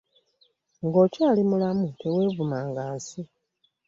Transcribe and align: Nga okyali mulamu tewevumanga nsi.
Nga 0.85 0.97
okyali 1.05 1.41
mulamu 1.49 1.87
tewevumanga 1.99 2.81
nsi. 2.95 3.21